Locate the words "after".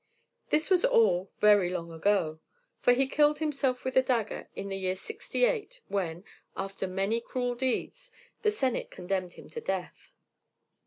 6.57-6.87